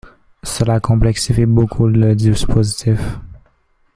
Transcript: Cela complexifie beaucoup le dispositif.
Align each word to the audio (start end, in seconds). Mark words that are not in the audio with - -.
Cela 0.41 0.79
complexifie 0.79 1.45
beaucoup 1.45 1.85
le 1.87 2.15
dispositif. 2.15 2.99